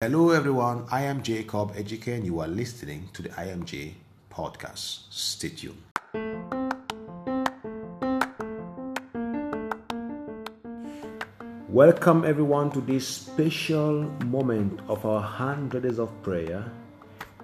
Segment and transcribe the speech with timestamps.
[0.00, 0.86] Hello, everyone.
[0.92, 3.94] I am Jacob Ejike, and you are listening to the IMJ
[4.30, 5.10] podcast.
[5.10, 5.82] Stay tuned.
[11.68, 16.70] Welcome, everyone, to this special moment of our 100 days of prayer.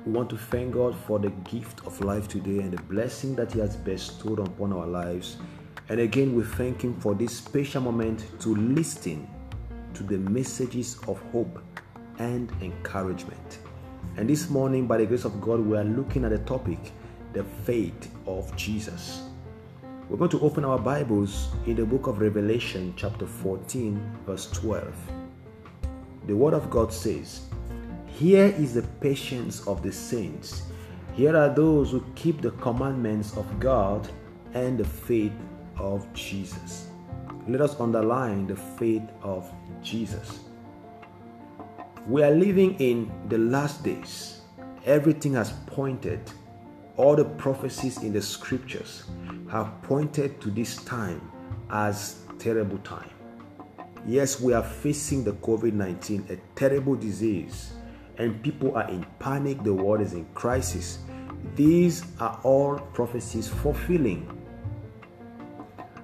[0.06, 3.50] We want to thank God for the gift of life today and the blessing that
[3.50, 5.38] He has bestowed upon our lives.
[5.88, 9.26] And again, we thank Him for this special moment to listen
[9.94, 11.60] to the messages of hope
[12.18, 13.58] and encouragement.
[14.16, 16.92] And this morning, by the grace of God, we are looking at the topic
[17.32, 19.24] the faith of Jesus.
[20.08, 24.94] We're going to open our Bibles in the book of Revelation, chapter 14, verse 12.
[26.26, 27.42] The Word of God says,
[28.06, 30.62] Here is the patience of the saints.
[31.14, 34.08] Here are those who keep the commandments of God
[34.52, 35.32] and the faith
[35.76, 36.86] of Jesus.
[37.48, 40.40] Let us underline the faith of Jesus.
[42.06, 44.42] We are living in the last days.
[44.84, 46.20] Everything has pointed,
[46.98, 49.04] all the prophecies in the scriptures
[49.50, 51.32] have pointed to this time
[51.70, 53.08] as terrible time.
[54.06, 57.72] Yes, we are facing the COVID-19, a terrible disease,
[58.18, 60.98] and people are in panic, the world is in crisis.
[61.56, 64.28] These are all prophecies fulfilling.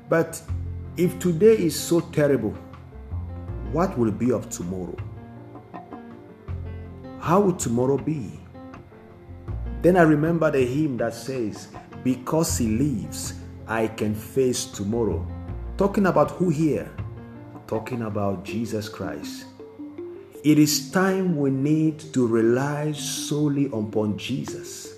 [0.08, 0.40] But
[0.96, 2.52] if today is so terrible,
[3.70, 4.96] what will be of tomorrow?
[7.30, 8.28] How will tomorrow be?
[9.82, 11.68] Then I remember the hymn that says,
[12.02, 13.34] Because he lives,
[13.68, 15.24] I can face tomorrow.
[15.76, 16.90] Talking about who here?
[17.68, 19.44] Talking about Jesus Christ.
[20.42, 24.94] It is time we need to rely solely upon Jesus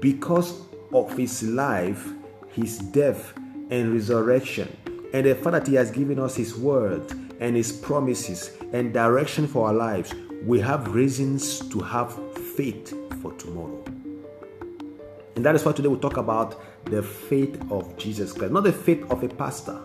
[0.00, 0.62] because
[0.94, 2.14] of his life,
[2.48, 3.34] his death,
[3.68, 4.74] and resurrection,
[5.12, 9.46] and the fact that he has given us his word and his promises and direction
[9.46, 12.14] for our lives we have reasons to have
[12.56, 13.82] faith for tomorrow.
[15.36, 18.72] And that is why today we talk about the faith of Jesus Christ, not the
[18.72, 19.80] faith of a pastor,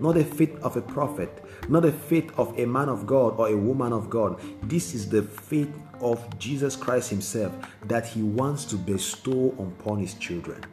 [0.00, 3.48] not the faith of a prophet, not the faith of a man of God or
[3.48, 4.40] a woman of God.
[4.62, 7.52] This is the faith of Jesus Christ Himself
[7.84, 10.64] that He wants to bestow upon His children.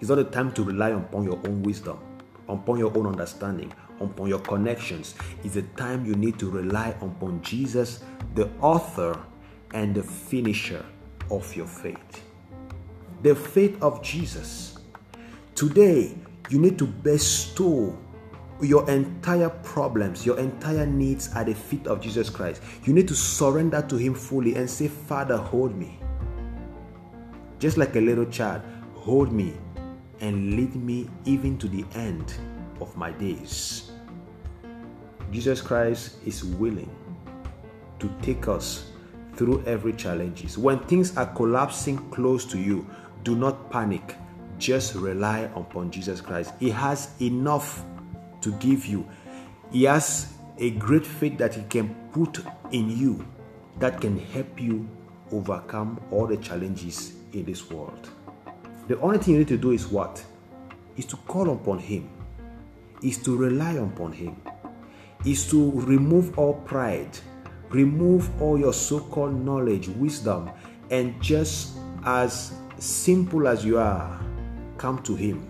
[0.00, 1.98] It's not a time to rely upon your own wisdom,
[2.48, 3.72] upon your own understanding,
[4.02, 5.14] upon your connections.
[5.44, 8.04] It's a time you need to rely upon Jesus,
[8.34, 9.18] the author
[9.74, 10.84] and the finisher
[11.30, 12.22] of your faith.
[13.22, 14.78] The faith of Jesus.
[15.54, 16.14] Today,
[16.50, 17.96] you need to bestow
[18.60, 22.62] your entire problems, your entire needs at the feet of Jesus Christ.
[22.84, 25.98] You need to surrender to Him fully and say, Father, hold me.
[27.58, 28.62] Just like a little child,
[28.94, 29.54] hold me
[30.20, 32.34] and lead me even to the end
[32.80, 33.91] of my days.
[35.32, 36.90] Jesus Christ is willing
[37.98, 38.90] to take us
[39.34, 40.58] through every challenges.
[40.58, 42.86] When things are collapsing close to you,
[43.22, 44.16] do not panic.
[44.58, 46.52] Just rely upon Jesus Christ.
[46.60, 47.82] He has enough
[48.42, 49.08] to give you.
[49.70, 53.26] He has a great faith that he can put in you
[53.78, 54.86] that can help you
[55.32, 58.10] overcome all the challenges in this world.
[58.86, 60.22] The only thing you need to do is what?
[60.98, 62.10] Is to call upon him.
[63.02, 64.36] Is to rely upon him
[65.24, 67.18] is to remove all pride,
[67.70, 70.50] remove all your so called knowledge, wisdom,
[70.90, 74.20] and just as simple as you are,
[74.78, 75.48] come to Him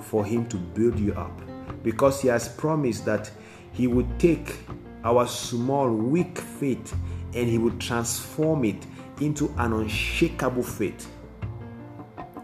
[0.00, 1.40] for Him to build you up.
[1.82, 3.30] Because He has promised that
[3.72, 4.56] He would take
[5.02, 6.96] our small, weak faith
[7.34, 8.86] and He would transform it
[9.20, 11.08] into an unshakable faith.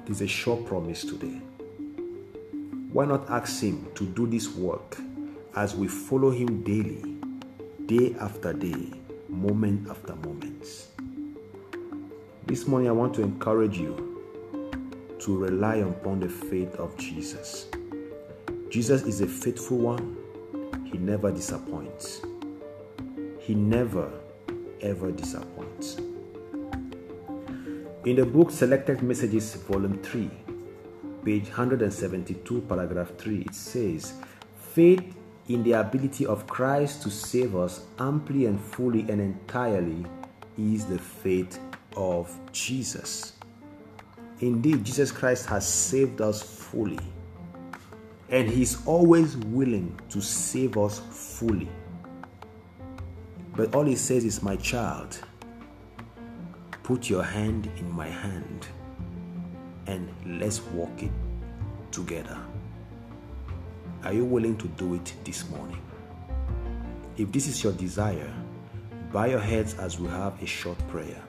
[0.04, 1.40] It is a sure promise today.
[2.92, 4.98] Why not ask Him to do this work?
[5.56, 7.16] As we follow Him daily,
[7.86, 8.92] day after day,
[9.28, 10.86] moment after moment.
[12.46, 14.22] This morning, I want to encourage you
[15.20, 17.66] to rely upon the faith of Jesus.
[18.70, 20.16] Jesus is a faithful one,
[20.90, 22.22] He never disappoints.
[23.38, 24.10] He never,
[24.80, 25.96] ever disappoints.
[28.06, 30.30] In the book Selected Messages, Volume 3,
[31.24, 34.14] page 172, paragraph 3, it says,
[34.56, 35.16] Faith
[35.54, 40.06] in the ability of Christ to save us amply and fully and entirely
[40.56, 41.58] is the faith
[41.96, 43.32] of Jesus.
[44.40, 47.00] Indeed, Jesus Christ has saved us fully,
[48.28, 51.68] and He's always willing to save us fully.
[53.56, 55.18] But all He says is, My child,
[56.84, 58.68] put your hand in my hand
[59.86, 60.08] and
[60.40, 61.10] let's walk it
[61.90, 62.38] together.
[64.04, 65.80] Are you willing to do it this morning?
[67.16, 68.32] If this is your desire,
[69.12, 71.20] Bow your heads as we have a short prayer.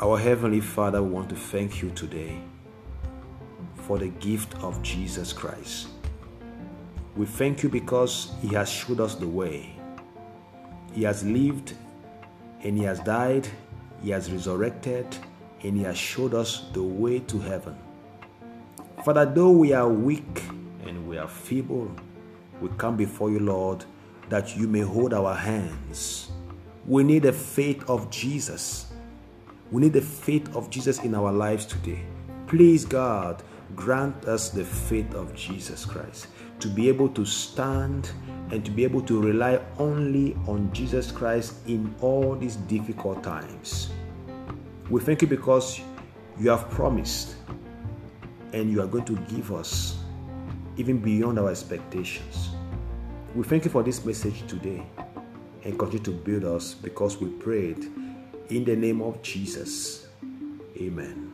[0.00, 2.40] Our Heavenly Father, we want to thank you today
[3.74, 5.88] for the gift of Jesus Christ.
[7.16, 9.74] We thank you because He has showed us the way.
[10.92, 11.74] He has lived
[12.62, 13.48] and He has died,
[14.04, 15.16] He has resurrected,
[15.64, 17.76] and He has showed us the way to heaven.
[19.04, 20.44] Father, though we are weak
[20.86, 21.94] and we are feeble,
[22.62, 23.84] we come before you, Lord,
[24.30, 26.30] that you may hold our hands.
[26.86, 28.94] We need the faith of Jesus.
[29.70, 32.00] We need the faith of Jesus in our lives today.
[32.46, 33.42] Please, God,
[33.76, 36.28] grant us the faith of Jesus Christ
[36.60, 38.10] to be able to stand
[38.52, 43.90] and to be able to rely only on Jesus Christ in all these difficult times.
[44.88, 45.82] We thank you because
[46.38, 47.36] you have promised
[48.54, 49.98] and you are going to give us
[50.76, 52.50] even beyond our expectations.
[53.34, 54.86] We thank you for this message today
[55.64, 57.90] and continue to build us because we prayed
[58.50, 60.06] in the name of Jesus.
[60.76, 61.32] Amen.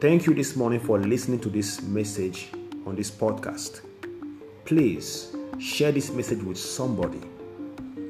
[0.00, 2.48] Thank you this morning for listening to this message
[2.86, 3.82] on this podcast.
[4.64, 7.20] Please share this message with somebody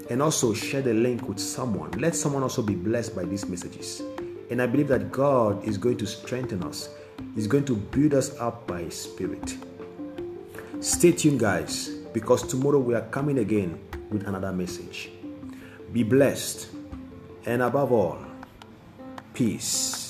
[0.08, 1.90] and also share the link with someone.
[1.92, 4.02] Let someone also be blessed by these messages.
[4.50, 6.90] And I believe that God is going to strengthen us,
[7.34, 9.56] He's going to build us up by His Spirit.
[10.80, 13.78] Stay tuned, guys, because tomorrow we are coming again
[14.10, 15.10] with another message.
[15.92, 16.68] Be blessed,
[17.46, 18.18] and above all,
[19.34, 20.09] peace.